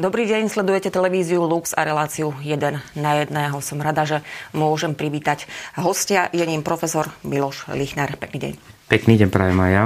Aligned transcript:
Dobrý 0.00 0.24
deň, 0.24 0.48
sledujete 0.48 0.88
televíziu 0.88 1.44
Lux 1.44 1.76
a 1.76 1.84
reláciu 1.84 2.32
1 2.40 2.56
na 2.96 3.12
jedného. 3.20 3.60
Som 3.60 3.84
rada, 3.84 4.08
že 4.08 4.24
môžem 4.56 4.96
privítať 4.96 5.44
hostia. 5.76 6.32
Je 6.32 6.40
ním 6.40 6.64
profesor 6.64 7.12
Miloš 7.20 7.68
Lichner. 7.76 8.08
Pekný 8.16 8.38
deň. 8.40 8.52
Pekný 8.88 9.20
deň 9.20 9.28
prajem 9.28 9.60
aj 9.60 9.70
ja. 9.76 9.84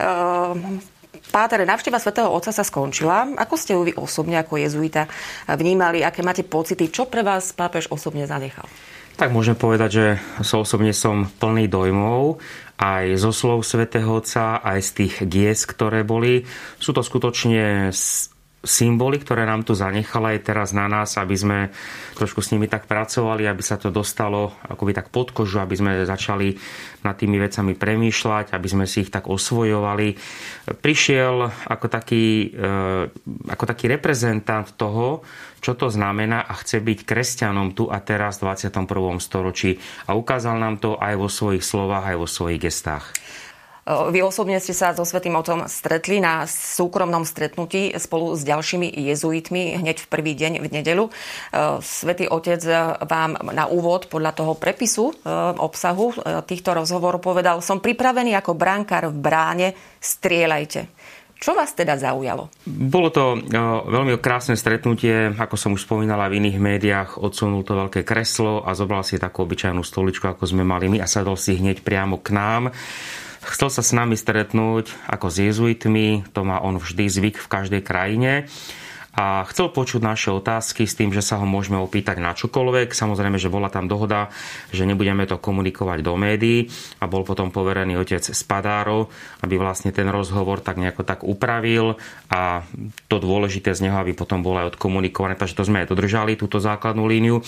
Uh, 0.00 0.80
Páter, 1.28 1.68
návšteva 1.68 2.00
svätého 2.00 2.32
Otca 2.32 2.48
sa 2.48 2.64
skončila. 2.64 3.28
Ako 3.36 3.60
ste 3.60 3.76
ju 3.76 3.84
vy 3.84 3.92
osobne 4.00 4.40
ako 4.40 4.56
jezuita 4.56 5.04
vnímali? 5.52 6.00
Aké 6.00 6.24
máte 6.24 6.40
pocity? 6.40 6.88
Čo 6.88 7.04
pre 7.04 7.20
vás 7.20 7.52
pápež 7.52 7.92
osobne 7.92 8.24
zanechal? 8.24 8.64
Tak 9.20 9.36
môžem 9.36 9.52
povedať, 9.52 9.90
že 9.92 10.06
so 10.40 10.64
osobne 10.64 10.96
som 10.96 11.28
plný 11.28 11.68
dojmov 11.68 12.40
aj 12.80 13.20
zo 13.20 13.36
slov 13.36 13.68
svätého 13.68 14.08
Otca, 14.16 14.64
aj 14.64 14.80
z 14.80 14.90
tých 14.96 15.14
gies, 15.28 15.68
ktoré 15.68 16.08
boli. 16.08 16.48
Sú 16.80 16.96
to 16.96 17.04
skutočne 17.04 17.92
symboly, 18.64 19.22
ktoré 19.22 19.46
nám 19.46 19.62
tu 19.62 19.78
zanechala 19.78 20.34
aj 20.34 20.40
teraz 20.42 20.74
na 20.74 20.90
nás, 20.90 21.14
aby 21.16 21.36
sme 21.38 21.58
trošku 22.18 22.42
s 22.42 22.50
nimi 22.50 22.66
tak 22.66 22.90
pracovali, 22.90 23.46
aby 23.46 23.62
sa 23.62 23.78
to 23.78 23.94
dostalo 23.94 24.56
akoby 24.66 24.92
tak 24.92 25.08
pod 25.14 25.30
kožu, 25.30 25.62
aby 25.62 25.78
sme 25.78 26.02
začali 26.02 26.58
nad 27.06 27.14
tými 27.14 27.38
vecami 27.38 27.78
premýšľať, 27.78 28.50
aby 28.50 28.68
sme 28.68 28.84
si 28.90 29.06
ich 29.06 29.14
tak 29.14 29.30
osvojovali. 29.30 30.18
Prišiel 30.82 31.68
ako 31.70 31.86
taký, 31.86 32.50
e, 32.50 33.06
ako 33.46 33.64
taký 33.64 33.86
reprezentant 33.86 34.74
toho, 34.74 35.22
čo 35.62 35.78
to 35.78 35.86
znamená 35.90 36.42
a 36.42 36.54
chce 36.58 36.82
byť 36.82 36.98
kresťanom 37.06 37.74
tu 37.74 37.86
a 37.86 38.02
teraz 38.02 38.42
v 38.42 38.50
21. 38.50 39.22
storočí 39.22 39.78
a 40.10 40.18
ukázal 40.18 40.58
nám 40.58 40.82
to 40.82 40.98
aj 40.98 41.14
vo 41.14 41.30
svojich 41.30 41.62
slovách, 41.62 42.12
aj 42.12 42.16
vo 42.18 42.28
svojich 42.28 42.60
gestách. 42.60 43.14
Vy 43.86 44.18
osobne 44.18 44.58
ste 44.58 44.74
sa 44.74 44.90
so 44.98 45.06
Svetým 45.06 45.38
Otcom 45.38 45.70
stretli 45.70 46.18
na 46.18 46.42
súkromnom 46.50 47.22
stretnutí 47.22 47.94
spolu 47.94 48.34
s 48.34 48.42
ďalšími 48.42 48.90
jezuitmi 48.90 49.78
hneď 49.78 50.02
v 50.02 50.10
prvý 50.10 50.34
deň 50.34 50.58
v 50.58 50.66
nedelu. 50.66 51.04
Svetý 51.86 52.26
Otec 52.26 52.66
vám 53.06 53.38
na 53.54 53.70
úvod 53.70 54.10
podľa 54.10 54.34
toho 54.34 54.58
prepisu 54.58 55.14
obsahu 55.62 56.18
týchto 56.50 56.74
rozhovorov 56.74 57.22
povedal, 57.22 57.62
som 57.62 57.78
pripravený 57.78 58.34
ako 58.34 58.58
bránkar 58.58 59.06
v 59.06 59.22
bráne, 59.22 59.68
strieľajte. 60.02 60.90
Čo 61.36 61.52
vás 61.52 61.76
teda 61.76 62.00
zaujalo? 62.00 62.48
Bolo 62.64 63.12
to 63.12 63.36
veľmi 63.86 64.16
krásne 64.18 64.56
stretnutie, 64.56 65.36
ako 65.36 65.56
som 65.60 65.76
už 65.76 65.84
spomínala 65.84 66.32
v 66.32 66.40
iných 66.40 66.58
médiách, 66.58 67.10
odsunul 67.20 67.60
to 67.60 67.76
veľké 67.76 68.08
kreslo 68.08 68.64
a 68.64 68.72
zobral 68.72 69.04
si 69.04 69.20
takú 69.20 69.44
obyčajnú 69.44 69.84
stoličku, 69.84 70.24
ako 70.26 70.48
sme 70.48 70.64
mali 70.64 70.88
my 70.88 70.98
a 71.04 71.06
sadol 71.06 71.36
si 71.36 71.60
hneď 71.60 71.84
priamo 71.84 72.16
k 72.18 72.32
nám. 72.32 72.72
Chcel 73.46 73.70
sa 73.70 73.84
s 73.84 73.94
nami 73.94 74.18
stretnúť 74.18 74.90
ako 75.06 75.30
s 75.30 75.36
jezuitmi, 75.38 76.34
to 76.34 76.40
má 76.42 76.58
on 76.58 76.80
vždy 76.82 77.06
zvyk 77.06 77.36
v 77.38 77.50
každej 77.52 77.82
krajine 77.84 78.48
a 79.16 79.48
chcel 79.48 79.72
počuť 79.72 80.04
naše 80.04 80.28
otázky 80.28 80.84
s 80.84 80.92
tým, 80.92 81.08
že 81.08 81.24
sa 81.24 81.40
ho 81.40 81.48
môžeme 81.48 81.80
opýtať 81.80 82.20
na 82.20 82.36
čokoľvek. 82.36 82.92
Samozrejme, 82.92 83.40
že 83.40 83.48
bola 83.48 83.72
tam 83.72 83.88
dohoda, 83.88 84.28
že 84.68 84.84
nebudeme 84.84 85.24
to 85.24 85.40
komunikovať 85.40 86.04
do 86.04 86.20
médií 86.20 86.68
a 87.00 87.08
bol 87.08 87.24
potom 87.24 87.48
poverený 87.48 87.96
otec 87.96 88.20
Spadárov, 88.20 89.08
aby 89.40 89.56
vlastne 89.56 89.88
ten 89.88 90.04
rozhovor 90.12 90.60
tak 90.60 90.76
nejako 90.76 91.08
tak 91.08 91.24
upravil 91.24 91.96
a 92.28 92.60
to 93.08 93.16
dôležité 93.16 93.72
z 93.72 93.88
neho, 93.88 93.96
aby 93.96 94.12
potom 94.12 94.44
bolo 94.44 94.60
aj 94.60 94.76
odkomunikované. 94.76 95.40
Takže 95.40 95.56
to 95.56 95.64
sme 95.64 95.80
aj 95.80 95.96
dodržali, 95.96 96.36
túto 96.36 96.60
základnú 96.60 97.08
líniu. 97.08 97.40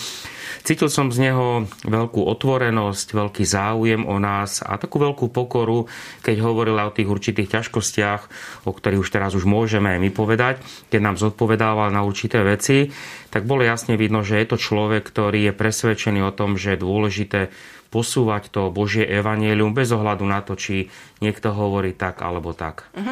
Cítil 0.65 0.89
som 0.89 1.13
z 1.13 1.29
neho 1.29 1.69
veľkú 1.85 2.25
otvorenosť, 2.25 3.13
veľký 3.13 3.45
záujem 3.45 4.09
o 4.09 4.17
nás 4.17 4.65
a 4.65 4.81
takú 4.81 4.97
veľkú 4.97 5.29
pokoru, 5.29 5.85
keď 6.25 6.35
hovoril 6.41 6.81
o 6.81 6.95
tých 6.95 7.05
určitých 7.05 7.61
ťažkostiach, 7.61 8.21
o 8.65 8.71
ktorých 8.73 9.05
už 9.05 9.09
teraz 9.13 9.37
už 9.37 9.45
môžeme 9.45 9.93
aj 9.93 9.99
my 10.01 10.09
povedať, 10.09 10.55
keď 10.89 10.99
nám 11.05 11.15
zodpovedal 11.21 11.58
odpovedával 11.59 11.91
na 11.91 12.07
určité 12.07 12.39
veci, 12.39 12.87
tak 13.27 13.43
bolo 13.43 13.67
jasne 13.67 13.99
vidno, 13.99 14.23
že 14.23 14.39
je 14.39 14.47
to 14.47 14.55
človek, 14.55 15.03
ktorý 15.03 15.51
je 15.51 15.53
presvedčený 15.53 16.23
o 16.23 16.31
tom, 16.31 16.55
že 16.55 16.79
je 16.79 16.79
dôležité 16.79 17.41
posúvať 17.89 18.53
to 18.53 18.69
Božie 18.69 19.03
evanelium 19.03 19.73
bez 19.73 19.89
ohľadu 19.91 20.21
na 20.23 20.39
to, 20.45 20.55
či 20.55 20.87
niekto 21.19 21.51
hovorí 21.51 21.97
tak 21.97 22.21
alebo 22.21 22.53
tak. 22.53 22.85
Uh-huh. 22.93 23.11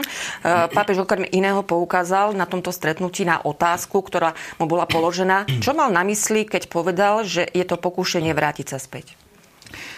Pápež 0.69 1.01
okrem 1.01 1.25
iného 1.27 1.65
poukázal 1.65 2.37
na 2.37 2.45
tomto 2.45 2.69
stretnutí 2.69 3.25
na 3.25 3.41
otázku, 3.41 3.99
ktorá 4.05 4.37
mu 4.61 4.69
bola 4.69 4.85
položená. 4.85 5.49
Čo 5.59 5.73
mal 5.73 5.89
na 5.89 6.05
mysli, 6.05 6.45
keď 6.45 6.69
povedal, 6.69 7.25
že 7.25 7.49
je 7.51 7.65
to 7.65 7.75
pokúšenie 7.75 8.31
vrátiť 8.37 8.69
sa 8.69 8.79
späť? 8.79 9.26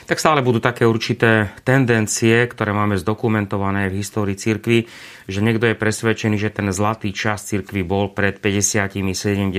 Tak 0.10 0.18
stále 0.18 0.42
budú 0.42 0.58
také 0.58 0.90
určité 0.90 1.54
tendencie, 1.62 2.50
ktoré 2.50 2.74
máme 2.74 2.98
zdokumentované 2.98 3.94
v 3.94 4.02
histórii 4.02 4.34
cirkvi, 4.34 4.90
že 5.30 5.46
niekto 5.46 5.70
je 5.70 5.78
presvedčený, 5.78 6.42
že 6.42 6.50
ten 6.50 6.66
zlatý 6.74 7.14
čas 7.14 7.46
cirkvi 7.46 7.86
bol 7.86 8.10
pred 8.10 8.42
50, 8.42 8.90
70 8.90 9.54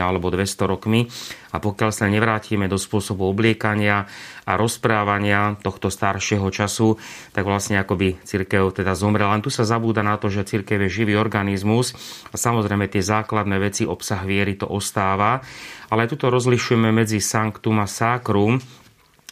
alebo 0.00 0.32
200 0.32 0.64
rokmi. 0.64 1.12
A 1.52 1.60
pokiaľ 1.60 1.92
sa 1.92 2.08
nevrátime 2.08 2.72
do 2.72 2.80
spôsobu 2.80 3.28
obliekania 3.28 4.08
a 4.48 4.56
rozprávania 4.56 5.60
tohto 5.60 5.92
staršieho 5.92 6.48
času, 6.48 6.96
tak 7.36 7.44
vlastne 7.44 7.76
akoby 7.76 8.16
cirkev 8.24 8.72
teda 8.72 8.96
zomrela. 8.96 9.36
Len 9.36 9.44
tu 9.44 9.52
sa 9.52 9.68
zabúda 9.68 10.00
na 10.00 10.16
to, 10.16 10.32
že 10.32 10.48
cirkev 10.48 10.88
je 10.88 11.04
živý 11.04 11.20
organizmus 11.20 11.92
a 12.32 12.40
samozrejme 12.40 12.88
tie 12.88 13.04
základné 13.04 13.60
veci, 13.60 13.84
obsah 13.84 14.24
viery 14.24 14.56
to 14.56 14.64
ostáva, 14.64 15.44
ale 15.92 16.08
tuto 16.08 16.32
rozlišujeme 16.32 16.88
medzi 16.88 17.20
sanctum 17.20 17.84
a 17.84 17.86
sacrum, 17.86 18.56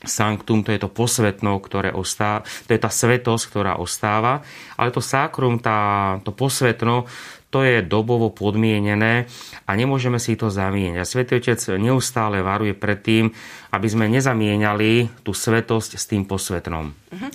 sanctum, 0.05 0.65
to 0.65 0.72
je 0.72 0.81
to 0.81 0.88
posvetno, 0.88 1.61
ktoré 1.61 1.93
ostáva, 1.93 2.44
to 2.44 2.71
je 2.72 2.81
tá 2.81 2.88
svetosť, 2.88 3.44
ktorá 3.53 3.72
ostáva, 3.77 4.41
ale 4.81 4.88
to 4.93 5.05
sákrum, 5.05 5.61
tá, 5.61 6.16
to 6.25 6.33
posvetno, 6.33 7.05
to 7.50 7.66
je 7.66 7.83
dobovo 7.83 8.31
podmienené 8.31 9.27
a 9.66 9.71
nemôžeme 9.75 10.22
si 10.22 10.38
to 10.38 10.49
zamieňať. 10.55 11.06
Svetý 11.06 11.33
Otec 11.43 11.59
neustále 11.83 12.47
varuje 12.47 12.78
pred 12.78 13.03
tým, 13.03 13.34
aby 13.75 13.87
sme 13.91 14.06
nezamieniali 14.06 15.22
tú 15.27 15.34
svetosť 15.34 15.99
s 15.99 16.05
tým 16.06 16.27
posvetnom. 16.27 16.94
Uh-huh. 16.94 17.31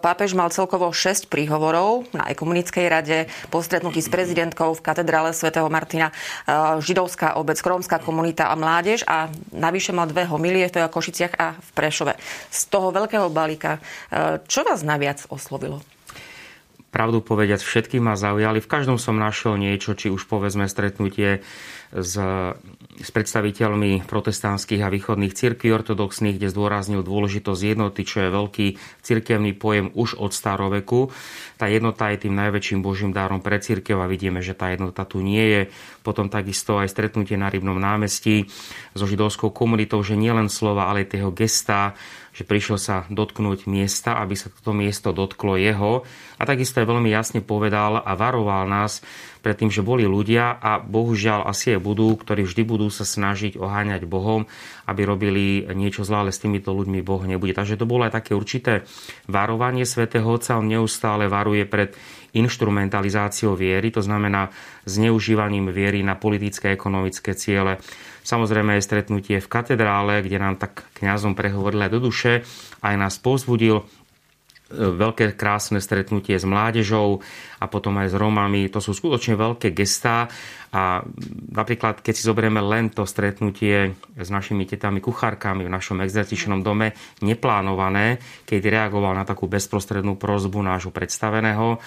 Pápež 0.00 0.36
mal 0.36 0.52
celkovo 0.52 0.92
6 0.92 1.32
príhovorov 1.32 2.08
na 2.12 2.28
Ekumenickej 2.28 2.86
rade, 2.88 3.18
po 3.48 3.64
s 3.64 4.08
prezidentkou 4.12 4.76
v 4.76 4.84
katedrále 4.84 5.32
svätého 5.32 5.68
Martina, 5.72 6.12
e, 6.12 6.14
židovská 6.84 7.40
obec, 7.40 7.56
krómska 7.60 8.00
komunita 8.00 8.52
a 8.52 8.54
mládež 8.56 9.04
a 9.08 9.32
navyše 9.52 9.96
mal 9.96 10.08
dve 10.08 10.28
homilie 10.28 10.68
v 10.68 10.88
Košiciach 10.88 11.34
a 11.40 11.56
v 11.56 11.68
Prešove. 11.72 12.12
Z 12.52 12.60
toho 12.68 12.92
veľkého 12.92 13.32
balíka, 13.32 13.80
e, 14.12 14.40
čo 14.44 14.64
vás 14.64 14.84
najviac 14.84 15.24
oslovilo? 15.32 15.80
Pravdu 16.88 17.20
povediať, 17.20 17.60
všetky 17.60 18.00
ma 18.00 18.16
zaujali. 18.16 18.64
V 18.64 18.70
každom 18.70 18.96
som 18.96 19.20
našiel 19.20 19.60
niečo, 19.60 19.92
či 19.92 20.08
už 20.08 20.24
povedzme 20.24 20.64
stretnutie 20.64 21.44
s, 21.92 22.14
s 23.00 23.08
predstaviteľmi 23.12 24.04
protestantských 24.04 24.84
a 24.84 24.92
východných 24.92 25.32
cirkví 25.32 25.72
ortodoxných, 25.72 26.36
kde 26.36 26.52
zdôraznil 26.52 27.00
dôležitosť 27.04 27.62
jednoty, 27.64 28.00
čo 28.04 28.24
je 28.24 28.34
veľký 28.34 28.66
cirkevný 29.04 29.56
pojem 29.56 29.92
už 29.92 30.16
od 30.20 30.32
staroveku. 30.32 31.12
Tá 31.56 31.68
jednota 31.68 32.12
je 32.12 32.28
tým 32.28 32.34
najväčším 32.36 32.80
božím 32.84 33.12
dárom 33.12 33.40
pre 33.40 33.60
cirkev 33.60 34.00
a 34.00 34.10
vidíme, 34.10 34.44
že 34.44 34.56
tá 34.56 34.72
jednota 34.72 35.04
tu 35.08 35.20
nie 35.24 35.44
je. 35.44 35.62
Potom 36.04 36.28
takisto 36.32 36.80
aj 36.80 36.92
stretnutie 36.92 37.36
na 37.36 37.52
Rybnom 37.52 37.76
námestí 37.76 38.48
so 38.96 39.04
židovskou 39.04 39.52
komunitou, 39.52 40.00
že 40.00 40.16
nielen 40.16 40.48
slova, 40.52 40.88
ale 40.88 41.04
aj 41.04 41.20
jeho 41.20 41.32
gesta 41.32 41.92
že 42.38 42.46
prišiel 42.46 42.78
sa 42.78 43.02
dotknúť 43.10 43.66
miesta, 43.66 44.14
aby 44.22 44.38
sa 44.38 44.46
toto 44.46 44.70
miesto 44.70 45.10
dotklo 45.10 45.58
jeho. 45.58 46.06
A 46.38 46.46
takisto 46.46 46.78
je 46.78 46.86
veľmi 46.86 47.10
jasne 47.10 47.42
povedal 47.42 47.98
a 47.98 48.14
varoval 48.14 48.70
nás 48.70 49.02
pred 49.38 49.56
tým, 49.56 49.70
že 49.70 49.86
boli 49.86 50.04
ľudia 50.04 50.58
a 50.58 50.82
bohužiaľ 50.82 51.46
asi 51.46 51.78
aj 51.78 51.80
budú, 51.80 52.14
ktorí 52.18 52.44
vždy 52.44 52.62
budú 52.66 52.86
sa 52.90 53.06
snažiť 53.06 53.56
oháňať 53.56 54.04
Bohom, 54.04 54.44
aby 54.84 55.02
robili 55.06 55.64
niečo 55.72 56.02
zlé, 56.02 56.28
ale 56.28 56.32
s 56.34 56.42
týmito 56.42 56.74
ľuďmi 56.74 57.00
Boh 57.00 57.22
nebude. 57.22 57.54
Takže 57.54 57.78
to 57.78 57.86
bolo 57.86 58.04
aj 58.04 58.18
také 58.18 58.34
určité 58.34 58.84
varovanie 59.30 59.86
svätého 59.86 60.26
Otca. 60.26 60.58
On 60.58 60.66
neustále 60.66 61.30
varuje 61.30 61.64
pred 61.64 61.94
instrumentalizáciou 62.36 63.56
viery, 63.56 63.88
to 63.88 64.04
znamená 64.04 64.52
zneužívaním 64.84 65.72
viery 65.72 66.04
na 66.04 66.14
politické 66.14 66.70
a 66.70 66.76
ekonomické 66.76 67.32
ciele. 67.32 67.80
Samozrejme 68.28 68.76
aj 68.76 68.84
stretnutie 68.84 69.40
v 69.40 69.48
katedrále, 69.48 70.20
kde 70.20 70.36
nám 70.36 70.60
tak 70.60 70.84
kňazom 71.00 71.32
prehovoril 71.32 71.88
do 71.88 71.96
duše, 72.12 72.44
aj 72.84 72.94
nás 73.00 73.16
povzbudil 73.16 73.88
veľké 74.72 75.32
krásne 75.32 75.80
stretnutie 75.80 76.36
s 76.36 76.44
mládežou 76.44 77.24
a 77.56 77.64
potom 77.66 77.96
aj 77.96 78.12
s 78.12 78.16
Romami. 78.16 78.68
To 78.68 78.84
sú 78.84 78.92
skutočne 78.92 79.34
veľké 79.34 79.72
gestá 79.72 80.28
a 80.68 81.00
napríklad, 81.48 82.04
keď 82.04 82.12
si 82.12 82.28
zoberieme 82.28 82.60
len 82.60 82.92
to 82.92 83.08
stretnutie 83.08 83.96
s 84.12 84.28
našimi 84.28 84.68
tetami 84.68 85.00
kuchárkami 85.00 85.64
v 85.64 85.72
našom 85.72 86.04
exercičnom 86.04 86.60
dome, 86.60 86.92
neplánované, 87.24 88.20
keď 88.44 88.60
reagoval 88.68 89.16
na 89.16 89.24
takú 89.24 89.48
bezprostrednú 89.48 90.20
prozbu 90.20 90.60
nášho 90.60 90.92
predstaveného, 90.92 91.80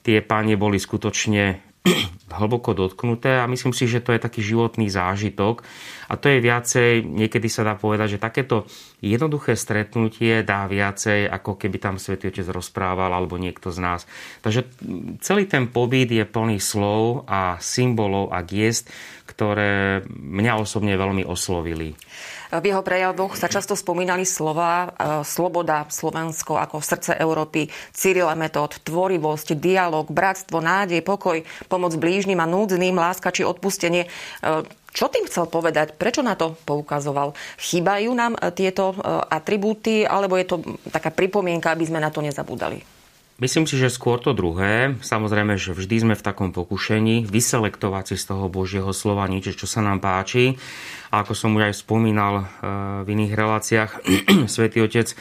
tie 0.00 0.24
pánie 0.24 0.56
boli 0.56 0.80
skutočne 0.80 1.60
hlboko 2.38 2.72
dotknuté 2.72 3.42
a 3.42 3.50
myslím 3.50 3.74
si, 3.76 3.84
že 3.84 4.00
to 4.00 4.16
je 4.16 4.22
taký 4.22 4.40
životný 4.40 4.88
zážitok. 4.88 5.66
A 6.12 6.20
to 6.20 6.28
je 6.28 6.44
viacej, 6.44 7.08
niekedy 7.08 7.48
sa 7.48 7.64
dá 7.64 7.72
povedať, 7.72 8.20
že 8.20 8.20
takéto 8.20 8.68
jednoduché 9.00 9.56
stretnutie 9.56 10.44
dá 10.44 10.68
viacej, 10.68 11.24
ako 11.24 11.56
keby 11.56 11.80
tam 11.80 11.96
Svetý 11.96 12.28
Otec 12.28 12.44
rozprával 12.52 13.16
alebo 13.16 13.40
niekto 13.40 13.72
z 13.72 13.80
nás. 13.80 14.04
Takže 14.44 14.68
celý 15.24 15.48
ten 15.48 15.72
pobyt 15.72 16.12
je 16.12 16.28
plný 16.28 16.60
slov 16.60 17.24
a 17.24 17.56
symbolov 17.64 18.28
a 18.28 18.44
giest, 18.44 18.92
ktoré 19.24 20.04
mňa 20.12 20.60
osobne 20.60 20.92
veľmi 21.00 21.24
oslovili. 21.24 21.96
V 22.52 22.68
jeho 22.68 22.84
prejavoch 22.84 23.32
sa 23.32 23.48
často 23.48 23.72
spomínali 23.72 24.28
slova 24.28 24.84
e, 24.84 24.88
sloboda, 25.24 25.88
Slovensko 25.88 26.60
ako 26.60 26.84
srdce 26.84 27.16
Európy, 27.16 27.64
Cyrila 27.96 28.36
metód, 28.36 28.76
tvorivosť, 28.84 29.56
dialog, 29.56 30.12
bratstvo, 30.12 30.60
nádej, 30.60 31.00
pokoj, 31.00 31.40
pomoc 31.72 31.96
blížnym 31.96 32.36
a 32.36 32.44
núdznym, 32.44 32.92
láska 32.92 33.32
či 33.32 33.40
odpustenie. 33.48 34.04
E, 34.92 34.96
čo 34.96 35.08
tým 35.08 35.24
chcel 35.24 35.48
povedať? 35.48 35.96
Prečo 35.96 36.20
na 36.20 36.36
to 36.36 36.52
poukazoval? 36.68 37.32
Chýbajú 37.56 38.12
nám 38.12 38.36
e, 38.36 38.52
tieto 38.52 38.92
atribúty, 39.32 40.04
alebo 40.04 40.36
je 40.36 40.46
to 40.46 40.56
taká 40.92 41.08
pripomienka, 41.08 41.72
aby 41.72 41.88
sme 41.88 41.98
na 41.98 42.12
to 42.12 42.20
nezabudali? 42.20 42.84
Myslím 43.42 43.66
si, 43.66 43.74
že 43.74 43.90
skôr 43.90 44.22
to 44.22 44.36
druhé. 44.36 44.94
Samozrejme, 45.02 45.58
že 45.58 45.74
vždy 45.74 45.96
sme 46.06 46.14
v 46.14 46.22
takom 46.22 46.54
pokušení 46.54 47.26
vyselektovať 47.26 48.14
si 48.14 48.16
z 48.20 48.30
toho 48.30 48.46
Božieho 48.46 48.94
slova 48.94 49.26
niečo, 49.26 49.50
čo 49.56 49.66
sa 49.66 49.82
nám 49.82 49.98
páči. 49.98 50.60
A 51.12 51.20
ako 51.20 51.36
som 51.36 51.52
už 51.52 51.68
aj 51.68 51.84
spomínal 51.84 52.34
eh, 52.40 52.44
v 53.04 53.08
iných 53.12 53.32
reláciách, 53.36 53.90
Svetý 54.52 54.80
Otec 54.80 55.12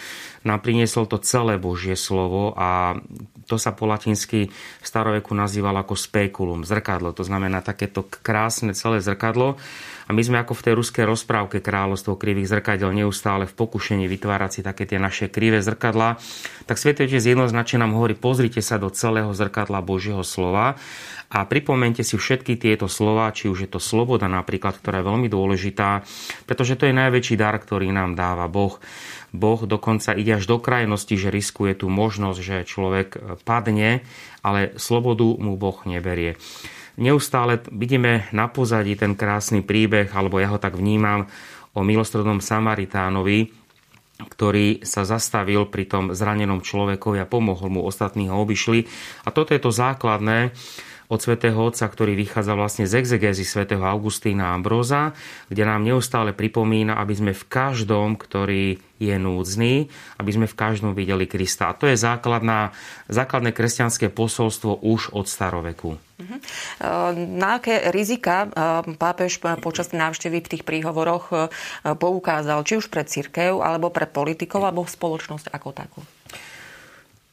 nám 0.42 0.64
priniesol 0.64 1.06
to 1.06 1.22
celé 1.22 1.62
Božie 1.62 1.94
slovo 1.94 2.56
a 2.58 2.98
to 3.46 3.60
sa 3.60 3.76
po 3.76 3.84
latinsky 3.84 4.48
v 4.48 4.86
staroveku 4.86 5.36
nazývalo 5.36 5.84
ako 5.84 6.00
spekulum, 6.00 6.64
zrkadlo. 6.64 7.12
To 7.12 7.28
znamená 7.28 7.60
takéto 7.60 8.08
krásne 8.08 8.72
celé 8.72 9.04
zrkadlo. 9.04 9.60
A 10.08 10.16
my 10.16 10.22
sme 10.24 10.40
ako 10.40 10.56
v 10.56 10.66
tej 10.66 10.74
ruskej 10.76 11.06
rozprávke 11.08 11.60
kráľovstvo 11.60 12.16
krivých 12.16 12.52
zrkadel 12.52 12.92
neustále 12.96 13.48
v 13.48 13.54
pokušení 13.56 14.08
vytvárať 14.08 14.52
si 14.52 14.62
také 14.64 14.88
tie 14.88 15.00
naše 15.00 15.28
krivé 15.28 15.60
zrkadla. 15.60 16.16
Tak 16.68 16.80
Svetý 16.80 17.08
Otec 17.08 17.22
jednoznačne 17.22 17.84
nám 17.84 17.96
hovorí, 17.96 18.16
pozrite 18.16 18.64
sa 18.64 18.80
do 18.80 18.88
celého 18.88 19.32
zrkadla 19.36 19.84
Božieho 19.84 20.24
slova 20.24 20.80
a 21.32 21.48
pripomente 21.48 22.04
si 22.04 22.20
všetky 22.20 22.60
tieto 22.60 22.92
slova, 22.92 23.32
či 23.32 23.48
už 23.48 23.64
je 23.64 23.70
to 23.72 23.80
sloboda 23.80 24.28
napríklad, 24.28 24.76
ktorá 24.76 25.00
je 25.00 25.08
veľmi 25.08 25.28
dôležitá, 25.32 25.81
pretože 26.45 26.78
to 26.78 26.88
je 26.88 26.95
najväčší 26.95 27.36
dar, 27.36 27.57
ktorý 27.57 27.89
nám 27.92 28.16
dáva 28.16 28.45
Boh. 28.48 28.78
Boh 29.31 29.63
dokonca 29.63 30.12
ide 30.12 30.38
až 30.38 30.48
do 30.48 30.60
krajnosti, 30.60 31.16
že 31.16 31.31
riskuje 31.31 31.75
tú 31.75 31.88
možnosť, 31.88 32.39
že 32.39 32.68
človek 32.68 33.39
padne, 33.48 34.04
ale 34.44 34.75
slobodu 34.75 35.28
mu 35.39 35.56
Boh 35.56 35.80
neberie. 35.88 36.36
Neustále 37.00 37.63
vidíme 37.72 38.28
na 38.36 38.51
pozadí 38.51 39.00
ten 39.00 39.16
krásny 39.16 39.63
príbeh, 39.63 40.12
alebo 40.12 40.44
ja 40.44 40.51
ho 40.51 40.60
tak 40.60 40.75
vnímam, 40.75 41.31
o 41.72 41.88
milostrednom 41.88 42.44
Samaritánovi, 42.44 43.48
ktorý 44.22 44.83
sa 44.83 45.07
zastavil 45.07 45.66
pri 45.72 45.88
tom 45.88 46.04
zranenom 46.12 46.60
človekovi 46.60 47.24
a 47.24 47.30
pomohol 47.30 47.72
mu, 47.72 47.81
ostatní 47.88 48.28
ho 48.28 48.38
obišli. 48.44 48.86
A 49.25 49.31
toto 49.31 49.56
je 49.56 49.62
to 49.63 49.72
základné, 49.72 50.51
od 51.12 51.19
svätého 51.19 51.60
Otca, 51.60 51.92
ktorý 51.92 52.16
vychádza 52.16 52.56
vlastne 52.56 52.88
z 52.88 53.04
exegézy 53.04 53.44
svätého 53.44 53.84
Augustína 53.84 54.56
Ambróza, 54.56 55.12
kde 55.52 55.68
nám 55.68 55.84
neustále 55.84 56.31
pripomína, 56.31 56.96
aby 56.96 57.12
sme 57.12 57.31
v 57.36 57.44
každom, 57.52 58.16
ktorý 58.16 58.80
je 59.02 59.16
núdzny, 59.18 59.92
aby 60.22 60.31
sme 60.31 60.48
v 60.48 60.56
každom 60.56 60.96
videli 60.96 61.25
Krista. 61.28 61.74
A 61.74 61.75
to 61.75 61.90
je 61.90 61.98
základná, 61.98 62.72
základné 63.12 63.52
kresťanské 63.52 64.13
posolstvo 64.13 64.80
už 64.80 65.12
od 65.12 65.25
staroveku. 65.25 65.98
Uh-huh. 65.98 66.40
Na 67.18 67.57
aké 67.57 67.90
rizika 67.90 68.46
e, 68.46 68.48
pápež 68.94 69.42
počas 69.66 69.90
návštevy 69.90 70.46
v 70.46 70.52
tých 70.54 70.64
príhovoroch 70.64 71.34
e, 71.34 71.38
poukázal, 71.98 72.62
či 72.62 72.78
už 72.78 72.94
pre 72.94 73.02
církev, 73.02 73.57
alebo 73.57 73.90
pre 73.90 74.06
politikov, 74.06 74.69
alebo 74.69 74.86
spoločnosť 74.86 75.50
ako 75.50 75.69
takú? 75.74 76.02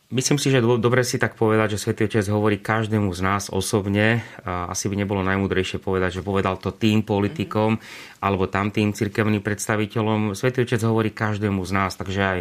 Myslím 0.09 0.41
si, 0.41 0.49
že 0.49 0.65
dobre 0.65 1.05
si 1.05 1.21
tak 1.21 1.37
povedať, 1.37 1.77
že 1.77 1.85
Svetý 1.85 2.09
Otec 2.09 2.25
hovorí 2.33 2.57
každému 2.57 3.13
z 3.13 3.21
nás 3.21 3.53
osobne. 3.53 4.25
Asi 4.41 4.89
by 4.89 4.97
nebolo 4.97 5.21
najmúdrejšie 5.21 5.85
povedať, 5.85 6.17
že 6.17 6.25
povedal 6.25 6.57
to 6.57 6.73
tým 6.73 7.05
politikom 7.05 7.77
alebo 8.17 8.49
tam 8.49 8.73
tým 8.73 8.97
cirkevným 8.97 9.45
predstaviteľom. 9.45 10.33
Svetý 10.33 10.65
Otec 10.65 10.81
hovorí 10.81 11.13
každému 11.13 11.61
z 11.61 11.71
nás, 11.77 11.93
takže 11.93 12.21
aj 12.25 12.39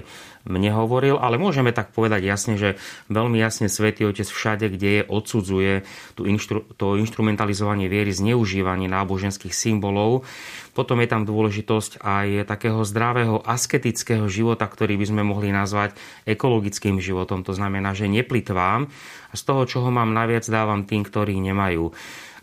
mne 0.47 0.71
hovoril, 0.79 1.19
ale 1.19 1.35
môžeme 1.35 1.75
tak 1.75 1.91
povedať 1.91 2.23
jasne, 2.23 2.55
že 2.55 2.79
veľmi 3.11 3.35
jasne 3.35 3.67
Svetý 3.67 4.07
Otec 4.07 4.31
všade, 4.31 4.71
kde 4.71 4.89
je, 4.89 5.01
odsudzuje 5.03 5.83
tú 6.15 6.23
inštru, 6.23 6.63
to 6.79 6.95
instrumentalizovanie 6.95 7.91
viery, 7.91 8.15
zneužívanie 8.15 8.87
náboženských 8.87 9.51
symbolov. 9.51 10.23
Potom 10.71 11.03
je 11.03 11.09
tam 11.09 11.27
dôležitosť 11.27 11.99
aj 11.99 12.47
takého 12.47 12.79
zdravého 12.87 13.43
asketického 13.43 14.29
života, 14.31 14.63
ktorý 14.63 14.95
by 14.95 15.05
sme 15.09 15.21
mohli 15.27 15.51
nazvať 15.51 15.97
ekologickým 16.23 17.01
životom. 17.01 17.43
To 17.43 17.56
znamená, 17.57 17.97
že 17.97 18.05
neplitvám 18.05 18.85
a 19.29 19.33
z 19.33 19.41
toho, 19.41 19.65
čo 19.65 19.81
ho 19.81 19.89
mám 19.89 20.13
najviac, 20.13 20.45
dávam 20.45 20.85
tým, 20.85 21.01
ktorí 21.01 21.41
nemajú. 21.41 21.89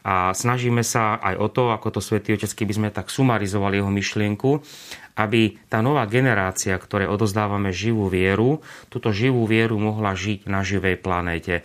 A 0.04 0.36
snažíme 0.36 0.84
sa 0.84 1.16
aj 1.16 1.34
o 1.40 1.48
to, 1.48 1.72
ako 1.72 1.96
to 1.96 2.00
Svetý 2.04 2.36
Otec, 2.36 2.52
keby 2.52 2.72
sme 2.76 2.88
tak 2.92 3.08
sumarizovali 3.08 3.80
jeho 3.80 3.88
myšlienku, 3.88 4.60
aby 5.14 5.56
tá 5.70 5.78
nová 5.78 6.06
generácia, 6.10 6.74
ktoré 6.74 7.06
odozdávame 7.06 7.70
živú 7.70 8.10
vieru, 8.10 8.62
túto 8.90 9.14
živú 9.14 9.46
vieru 9.46 9.78
mohla 9.78 10.14
žiť 10.14 10.50
na 10.50 10.66
živej 10.66 10.98
planéte. 10.98 11.62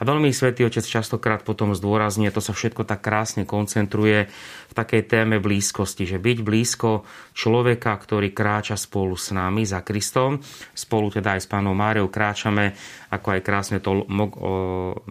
A 0.00 0.08
veľmi 0.08 0.32
Svetý 0.32 0.64
Otec 0.64 0.80
častokrát 0.80 1.44
potom 1.44 1.76
zdôrazňuje, 1.76 2.32
to 2.32 2.40
sa 2.40 2.56
všetko 2.56 2.88
tak 2.88 3.04
krásne 3.04 3.44
koncentruje 3.44 4.32
v 4.32 4.72
takej 4.72 5.04
téme 5.04 5.44
blízkosti, 5.44 6.08
že 6.08 6.16
byť 6.16 6.38
blízko 6.40 7.04
človeka, 7.36 8.00
ktorý 8.00 8.32
kráča 8.32 8.80
spolu 8.80 9.12
s 9.20 9.28
nami 9.36 9.68
za 9.68 9.84
Kristom, 9.84 10.40
spolu 10.72 11.12
teda 11.12 11.36
aj 11.36 11.44
s 11.44 11.48
pánom 11.52 11.76
Máriou 11.76 12.08
kráčame, 12.08 12.72
ako 13.12 13.28
aj 13.28 13.40
krásne 13.44 13.84
to 13.84 14.08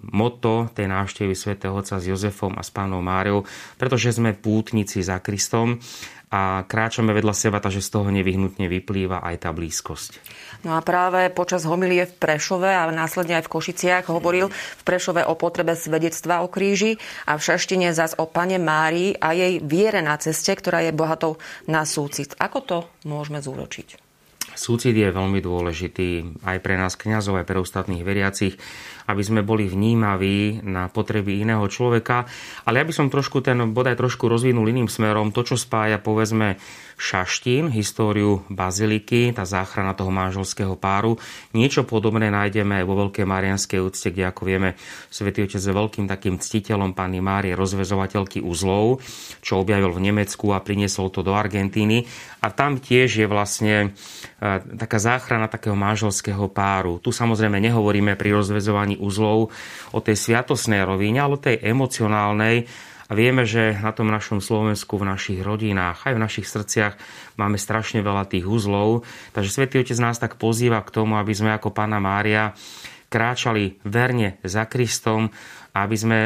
moto 0.09 0.73
tej 0.73 0.89
návštevy 0.89 1.37
svätého 1.37 1.77
Otca 1.77 2.01
s 2.01 2.09
Jozefom 2.09 2.57
a 2.57 2.65
s 2.65 2.73
pánom 2.73 3.05
Máriou, 3.05 3.45
pretože 3.77 4.09
sme 4.09 4.33
pútnici 4.33 5.05
za 5.05 5.21
Kristom 5.21 5.77
a 6.29 6.61
kráčame 6.65 7.09
vedľa 7.13 7.33
seba, 7.33 7.57
takže 7.57 7.81
z 7.81 7.89
toho 7.89 8.09
nevyhnutne 8.13 8.69
vyplýva 8.69 9.25
aj 9.25 9.35
tá 9.45 9.49
blízkosť. 9.49 10.21
No 10.61 10.77
a 10.77 10.85
práve 10.85 11.31
počas 11.33 11.65
homilie 11.65 12.05
v 12.05 12.17
Prešove 12.17 12.69
a 12.69 12.85
následne 12.93 13.41
aj 13.41 13.49
v 13.49 13.53
Košiciach 13.57 14.05
hovoril 14.13 14.53
v 14.53 14.83
Prešove 14.85 15.25
o 15.25 15.33
potrebe 15.33 15.73
svedectva 15.73 16.45
o 16.45 16.51
kríži 16.51 16.99
a 17.25 17.39
v 17.39 17.45
Šaštine 17.45 17.95
zas 17.95 18.13
o 18.19 18.27
pane 18.29 18.61
Márii 18.61 19.17
a 19.17 19.33
jej 19.33 19.57
viere 19.63 20.05
na 20.05 20.19
ceste, 20.21 20.53
ktorá 20.53 20.85
je 20.85 20.93
bohatou 20.93 21.41
na 21.65 21.87
súcit. 21.87 22.37
Ako 22.37 22.59
to 22.61 22.77
môžeme 23.07 23.41
zúročiť? 23.41 24.08
Súcit 24.59 24.91
je 24.91 25.07
veľmi 25.07 25.39
dôležitý 25.39 26.35
aj 26.43 26.57
pre 26.59 26.75
nás 26.75 26.99
kňazov, 26.99 27.39
aj 27.39 27.47
pre 27.47 27.63
ostatných 27.63 28.03
veriacich, 28.03 28.59
aby 29.07 29.23
sme 29.23 29.39
boli 29.39 29.71
vnímaví 29.71 30.59
na 30.67 30.91
potreby 30.91 31.39
iného 31.39 31.63
človeka. 31.71 32.27
Ale 32.67 32.83
ja 32.83 32.85
by 32.85 32.91
som 32.91 33.07
trošku 33.07 33.39
ten 33.39 33.55
bod 33.71 33.87
aj 33.87 33.95
trošku 33.95 34.27
rozvinul 34.27 34.67
iným 34.67 34.91
smerom. 34.91 35.31
To, 35.31 35.47
čo 35.47 35.55
spája, 35.55 35.95
povedzme, 35.95 36.59
Šaštín, 36.99 37.71
históriu 37.71 38.43
baziliky, 38.51 39.31
tá 39.31 39.47
záchrana 39.47 39.95
toho 39.95 40.11
manželského 40.11 40.75
páru. 40.75 41.15
Niečo 41.55 41.87
podobné 41.87 42.27
nájdeme 42.27 42.83
aj 42.83 42.85
vo 42.85 43.07
Veľkej 43.07 43.23
Marianskej 43.23 43.79
úcte, 43.79 44.11
kde, 44.11 44.27
ako 44.27 44.43
vieme, 44.43 44.75
Svetý 45.07 45.47
Otec 45.47 45.63
je 45.63 45.71
veľkým 45.71 46.11
takým 46.11 46.35
ctiteľom 46.35 46.91
Panny 46.91 47.23
Márie, 47.23 47.55
rozvezovateľky 47.55 48.43
uzlov, 48.43 48.99
čo 49.39 49.63
objavil 49.63 49.95
v 49.95 50.11
Nemecku 50.11 50.51
a 50.51 50.59
priniesol 50.59 51.07
to 51.07 51.23
do 51.23 51.31
Argentíny. 51.31 52.03
A 52.43 52.51
tam 52.51 52.83
tiež 52.83 53.23
je 53.23 53.27
vlastne 53.31 53.75
e, 53.79 53.87
taká 54.57 54.97
záchrana 54.97 55.45
takého 55.45 55.77
manželského 55.77 56.49
páru. 56.49 56.97
Tu 56.97 57.13
samozrejme 57.13 57.61
nehovoríme 57.61 58.17
pri 58.17 58.33
rozvezovaní 58.41 58.97
uzlov 58.97 59.53
o 59.93 59.99
tej 60.01 60.17
sviatosnej 60.17 60.81
rovine, 60.81 61.21
ale 61.21 61.37
o 61.37 61.43
tej 61.43 61.61
emocionálnej, 61.61 62.65
a 63.09 63.17
vieme, 63.17 63.41
že 63.41 63.73
na 63.73 63.89
tom 63.89 64.05
našom 64.13 64.37
Slovensku, 64.37 65.01
v 65.01 65.09
našich 65.09 65.41
rodinách, 65.41 66.05
aj 66.05 66.13
v 66.13 66.23
našich 66.29 66.45
srdciach 66.45 66.93
máme 67.41 67.57
strašne 67.57 68.05
veľa 68.05 68.29
tých 68.29 68.45
uzlov. 68.45 69.01
Takže 69.33 69.49
Svetý 69.49 69.81
Otec 69.81 69.97
nás 69.97 70.21
tak 70.21 70.37
pozýva 70.37 70.85
k 70.85 70.93
tomu, 70.93 71.17
aby 71.17 71.33
sme 71.33 71.49
ako 71.57 71.73
Pána 71.73 71.97
Mária 71.97 72.53
kráčali 73.09 73.81
verne 73.81 74.37
za 74.45 74.69
Kristom 74.69 75.33
aby 75.73 75.95
sme 75.95 76.19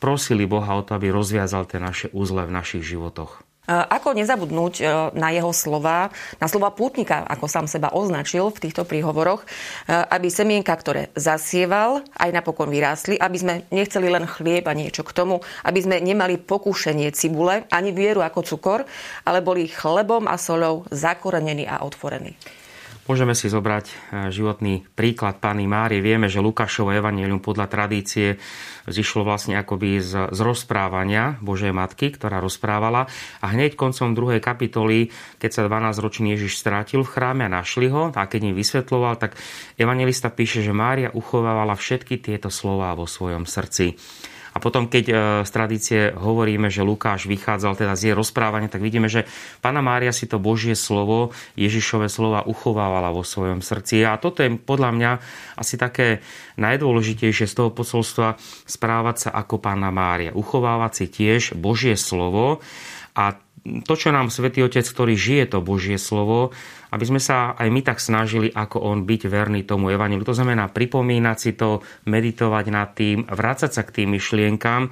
prosili 0.00 0.48
Boha 0.48 0.72
o 0.74 0.84
to, 0.84 0.96
aby 0.96 1.12
rozviazal 1.12 1.68
tie 1.68 1.78
naše 1.80 2.06
uzle 2.16 2.48
v 2.48 2.54
našich 2.54 2.84
životoch. 2.84 3.47
Ako 3.68 4.16
nezabudnúť 4.16 4.74
e, 4.80 4.82
na 5.12 5.28
jeho 5.28 5.52
slova, 5.52 6.08
na 6.40 6.48
slova 6.48 6.72
pútnika, 6.72 7.28
ako 7.28 7.44
sám 7.44 7.68
seba 7.68 7.92
označil 7.92 8.48
v 8.48 8.64
týchto 8.64 8.88
príhovoroch, 8.88 9.44
e, 9.44 9.46
aby 9.92 10.32
semienka, 10.32 10.72
ktoré 10.72 11.12
zasieval, 11.12 12.00
aj 12.16 12.32
napokon 12.32 12.72
vyrástli, 12.72 13.20
aby 13.20 13.36
sme 13.36 13.54
nechceli 13.68 14.08
len 14.08 14.24
chlieb 14.24 14.64
a 14.64 14.72
niečo 14.72 15.04
k 15.04 15.12
tomu, 15.12 15.44
aby 15.68 15.84
sme 15.84 16.00
nemali 16.00 16.40
pokúšenie 16.40 17.12
cibule, 17.12 17.68
ani 17.68 17.92
vieru 17.92 18.24
ako 18.24 18.40
cukor, 18.40 18.88
ale 19.28 19.44
boli 19.44 19.68
chlebom 19.68 20.24
a 20.24 20.40
solou 20.40 20.88
zakorenení 20.88 21.68
a 21.68 21.84
otvorení. 21.84 22.57
Môžeme 23.08 23.32
si 23.32 23.48
zobrať 23.48 23.86
e, 23.88 23.94
životný 24.28 24.84
príklad 24.92 25.40
Pány 25.40 25.64
Márie. 25.64 26.04
Vieme, 26.04 26.28
že 26.28 26.44
Lukášovo 26.44 26.92
evanelium 26.92 27.40
podľa 27.40 27.64
tradície 27.64 28.36
zišlo 28.84 29.24
vlastne 29.24 29.56
akoby 29.56 29.96
z, 30.04 30.28
z 30.28 30.40
rozprávania 30.44 31.40
Božej 31.40 31.72
Matky, 31.72 32.12
ktorá 32.12 32.44
rozprávala. 32.44 33.08
A 33.40 33.56
hneď 33.56 33.80
koncom 33.80 34.12
druhej 34.12 34.44
kapitoly, 34.44 35.08
keď 35.40 35.50
sa 35.50 35.60
12-ročný 35.64 36.36
Ježiš 36.36 36.60
strátil 36.60 37.00
v 37.00 37.08
chráme 37.08 37.48
a 37.48 37.54
našli 37.64 37.88
ho, 37.88 38.12
a 38.12 38.22
keď 38.28 38.52
im 38.52 38.54
vysvetloval, 38.54 39.16
tak 39.16 39.40
evangelista 39.80 40.28
píše, 40.28 40.60
že 40.60 40.76
Mária 40.76 41.08
uchovávala 41.08 41.80
všetky 41.80 42.20
tieto 42.20 42.52
slova 42.52 42.92
vo 42.92 43.08
svojom 43.08 43.48
srdci. 43.48 43.96
A 44.58 44.62
potom, 44.62 44.90
keď 44.90 45.04
e, 45.06 45.14
z 45.46 45.50
tradície 45.54 46.00
hovoríme, 46.10 46.66
že 46.66 46.82
Lukáš 46.82 47.30
vychádzal 47.30 47.78
teda 47.78 47.94
z 47.94 48.10
jej 48.10 48.14
rozprávania, 48.18 48.66
tak 48.66 48.82
vidíme, 48.82 49.06
že 49.06 49.22
Pána 49.62 49.78
Mária 49.78 50.10
si 50.10 50.26
to 50.26 50.42
Božie 50.42 50.74
slovo, 50.74 51.30
Ježišové 51.54 52.10
slova 52.10 52.42
uchovávala 52.42 53.14
vo 53.14 53.22
svojom 53.22 53.62
srdci. 53.62 54.02
A 54.02 54.18
toto 54.18 54.42
je 54.42 54.58
podľa 54.58 54.90
mňa 54.98 55.10
asi 55.54 55.78
také 55.78 56.26
najdôležitejšie 56.58 57.46
z 57.46 57.54
toho 57.54 57.70
posolstva 57.70 58.34
správať 58.66 59.30
sa 59.30 59.30
ako 59.30 59.62
Pána 59.62 59.94
Mária. 59.94 60.34
Uchovávať 60.34 60.92
si 60.98 61.06
tiež 61.06 61.54
Božie 61.54 61.94
slovo 61.94 62.58
a 63.14 63.38
to, 63.68 63.94
čo 63.94 64.10
nám 64.10 64.32
Svetý 64.32 64.64
Otec, 64.64 64.86
ktorý 64.86 65.14
žije 65.14 65.54
to 65.54 65.58
Božie 65.60 66.00
slovo, 66.00 66.56
aby 66.92 67.04
sme 67.04 67.20
sa 67.20 67.54
aj 67.54 67.68
my 67.68 67.80
tak 67.84 67.98
snažili, 68.00 68.48
ako 68.48 68.80
on 68.80 69.04
byť 69.04 69.22
verný 69.28 69.64
tomu 69.68 69.92
evaníliu. 69.92 70.24
To 70.24 70.36
znamená 70.36 70.72
pripomínať 70.72 71.36
si 71.36 71.52
to, 71.54 71.84
meditovať 72.08 72.64
nad 72.72 72.92
tým, 72.96 73.28
vrácať 73.28 73.70
sa 73.70 73.82
k 73.84 74.02
tým 74.02 74.16
myšlienkám 74.16 74.82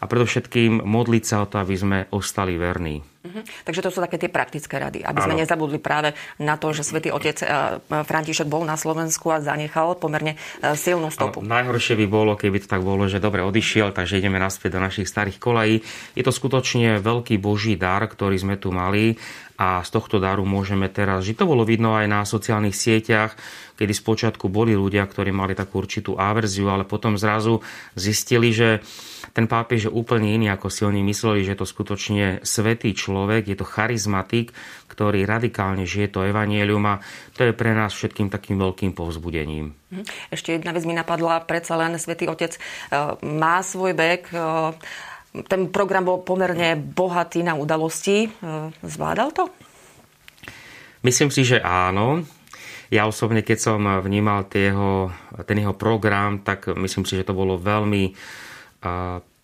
a 0.00 0.04
predovšetkým 0.04 0.82
modliť 0.82 1.24
sa 1.24 1.44
o 1.44 1.48
to, 1.48 1.60
aby 1.60 1.74
sme 1.76 1.98
ostali 2.10 2.56
verní. 2.56 3.12
Uh-huh. 3.22 3.38
Takže 3.62 3.86
to 3.86 3.94
sú 3.94 4.02
také 4.02 4.18
tie 4.18 4.26
praktické 4.26 4.82
rady, 4.82 5.06
aby 5.06 5.14
ano. 5.22 5.26
sme 5.30 5.38
nezabudli 5.38 5.78
práve 5.78 6.10
na 6.42 6.58
to, 6.58 6.74
že 6.74 6.82
svätý 6.82 7.14
otec 7.14 7.38
uh, 7.46 7.78
František 8.02 8.50
bol 8.50 8.66
na 8.66 8.74
Slovensku 8.74 9.30
a 9.30 9.38
zanechal 9.38 9.94
pomerne 9.94 10.34
uh, 10.34 10.74
silnú 10.74 11.06
stopu. 11.06 11.38
Ano, 11.38 11.54
najhoršie 11.54 11.94
by 12.02 12.06
bolo, 12.10 12.34
keby 12.34 12.66
to 12.66 12.68
tak 12.74 12.82
bolo, 12.82 13.06
že 13.06 13.22
dobre 13.22 13.46
odišiel, 13.46 13.94
takže 13.94 14.18
ideme 14.18 14.42
naspäť 14.42 14.74
do 14.74 14.82
našich 14.82 15.06
starých 15.06 15.38
kolají. 15.38 15.78
Je 16.18 16.22
to 16.26 16.34
skutočne 16.34 16.98
veľký 16.98 17.38
boží 17.38 17.78
dar, 17.78 18.02
ktorý 18.02 18.42
sme 18.42 18.58
tu 18.58 18.74
mali 18.74 19.14
a 19.62 19.78
z 19.86 19.94
tohto 19.94 20.18
daru 20.18 20.42
môžeme 20.42 20.90
teraz 20.90 21.22
žiť. 21.22 21.38
To 21.38 21.46
bolo 21.46 21.62
vidno 21.62 21.94
aj 21.94 22.10
na 22.10 22.26
sociálnych 22.26 22.74
sieťach, 22.74 23.38
kedy 23.78 23.94
spočiatku 23.94 24.50
boli 24.50 24.74
ľudia, 24.74 25.06
ktorí 25.06 25.30
mali 25.30 25.54
takú 25.54 25.78
určitú 25.78 26.18
averziu, 26.18 26.66
ale 26.66 26.82
potom 26.82 27.14
zrazu 27.14 27.62
zistili, 27.94 28.50
že 28.50 28.82
ten 29.30 29.46
pápež 29.46 29.86
je 29.86 29.92
úplne 29.94 30.34
iný, 30.34 30.50
ako 30.50 30.66
si 30.66 30.82
oni 30.82 31.06
mysleli, 31.06 31.46
že 31.46 31.54
je 31.54 31.60
to 31.62 31.70
skutočne 31.70 32.42
svetý 32.42 32.90
človek, 32.90 33.46
je 33.46 33.54
to 33.54 33.62
charizmatik, 33.62 34.50
ktorý 34.90 35.22
radikálne 35.22 35.86
žije 35.86 36.10
to 36.10 36.26
evanielium 36.26 36.82
a 36.84 37.00
to 37.38 37.46
je 37.46 37.54
pre 37.54 37.70
nás 37.70 37.94
všetkým 37.94 38.34
takým 38.34 38.58
veľkým 38.58 38.98
povzbudením. 38.98 39.78
Mhm. 39.94 40.04
Ešte 40.34 40.58
jedna 40.58 40.74
vec 40.74 40.82
mi 40.82 40.98
napadla, 40.98 41.38
predsa 41.46 41.78
len 41.78 41.94
svätý 42.02 42.26
Otec 42.26 42.58
e, 42.58 42.60
má 43.22 43.62
svoj 43.62 43.94
bek, 43.94 44.26
e, 44.34 44.74
ten 45.32 45.72
program 45.72 46.04
bol 46.04 46.20
pomerne 46.20 46.76
bohatý 46.76 47.40
na 47.40 47.56
udalosti. 47.56 48.28
E, 48.28 48.30
zvládal 48.84 49.32
to? 49.32 49.44
Myslím 51.02 51.32
si, 51.34 51.42
že 51.42 51.58
áno. 51.58 52.22
Ja 52.92 53.08
osobne, 53.08 53.40
keď 53.40 53.58
som 53.58 53.80
vnímal 54.04 54.46
tieho, 54.52 55.08
ten 55.48 55.64
jeho 55.64 55.72
program, 55.72 56.44
tak 56.44 56.68
myslím 56.76 57.08
si, 57.08 57.16
že 57.16 57.24
to 57.24 57.32
bolo 57.32 57.56
veľmi 57.56 58.12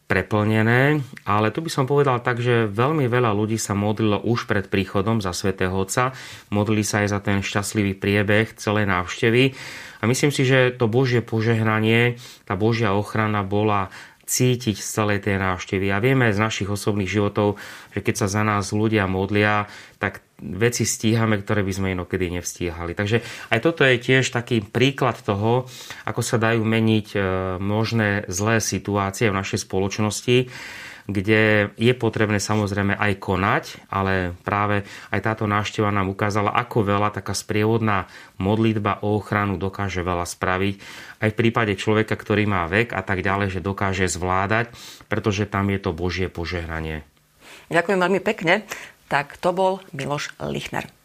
preplnené, 0.08 1.04
ale 1.28 1.52
tu 1.52 1.60
by 1.60 1.68
som 1.68 1.84
povedal 1.84 2.24
tak, 2.24 2.40
že 2.40 2.64
veľmi 2.64 3.04
veľa 3.12 3.28
ľudí 3.36 3.60
sa 3.60 3.76
modlilo 3.76 4.24
už 4.24 4.48
pred 4.48 4.64
príchodom 4.66 5.20
za 5.20 5.36
svätého 5.36 5.76
Otca, 5.76 6.16
modlili 6.48 6.80
sa 6.80 7.04
aj 7.04 7.08
za 7.12 7.20
ten 7.20 7.44
šťastlivý 7.44 7.92
priebeh 8.00 8.56
celej 8.56 8.88
návštevy 8.88 9.52
a 10.00 10.08
myslím 10.08 10.32
si, 10.32 10.48
že 10.48 10.72
to 10.72 10.88
Božie 10.88 11.20
požehnanie, 11.20 12.16
tá 12.48 12.56
Božia 12.56 12.96
ochrana 12.96 13.44
bola 13.44 13.92
cítiť 14.28 14.76
z 14.76 14.88
celej 14.88 15.24
tej 15.24 15.40
návštevy. 15.40 15.88
A 15.88 16.04
vieme 16.04 16.28
z 16.28 16.38
našich 16.38 16.68
osobných 16.68 17.08
životov, 17.08 17.56
že 17.96 18.04
keď 18.04 18.14
sa 18.14 18.28
za 18.28 18.42
nás 18.44 18.76
ľudia 18.76 19.08
modlia, 19.08 19.64
tak 19.96 20.20
veci 20.38 20.86
stíhame, 20.86 21.40
ktoré 21.42 21.66
by 21.66 21.72
sme 21.74 21.88
inokedy 21.98 22.30
nevstíhali. 22.30 22.94
Takže 22.94 23.24
aj 23.50 23.58
toto 23.58 23.82
je 23.82 23.98
tiež 23.98 24.30
taký 24.30 24.62
príklad 24.62 25.18
toho, 25.18 25.66
ako 26.06 26.20
sa 26.22 26.38
dajú 26.38 26.62
meniť 26.62 27.08
e, 27.16 27.18
možné 27.58 28.28
zlé 28.30 28.62
situácie 28.62 29.32
v 29.32 29.38
našej 29.40 29.66
spoločnosti 29.66 30.36
kde 31.08 31.72
je 31.80 31.92
potrebné 31.96 32.36
samozrejme 32.36 32.92
aj 32.92 33.12
konať, 33.16 33.64
ale 33.88 34.36
práve 34.44 34.84
aj 35.08 35.20
táto 35.24 35.48
návšteva 35.48 35.88
nám 35.88 36.12
ukázala, 36.12 36.52
ako 36.52 36.84
veľa 36.84 37.16
taká 37.16 37.32
sprievodná 37.32 38.04
modlitba 38.36 39.00
o 39.00 39.16
ochranu 39.16 39.56
dokáže 39.56 40.04
veľa 40.04 40.28
spraviť. 40.28 40.74
Aj 41.24 41.32
v 41.32 41.38
prípade 41.40 41.72
človeka, 41.80 42.12
ktorý 42.12 42.44
má 42.44 42.68
vek 42.68 42.92
a 42.92 43.00
tak 43.00 43.24
ďalej, 43.24 43.56
že 43.56 43.64
dokáže 43.64 44.04
zvládať, 44.04 44.68
pretože 45.08 45.48
tam 45.48 45.72
je 45.72 45.80
to 45.80 45.96
Božie 45.96 46.28
požehnanie. 46.28 47.08
Ďakujem 47.72 47.98
veľmi 48.04 48.20
pekne. 48.20 48.68
Tak 49.08 49.40
to 49.40 49.56
bol 49.56 49.80
Miloš 49.96 50.36
Lichner. 50.44 50.97